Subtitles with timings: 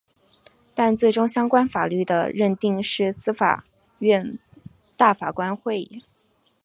[0.73, 3.63] 但最终相关法律的认定是司法
[3.99, 4.39] 院
[4.97, 6.03] 大法官会议。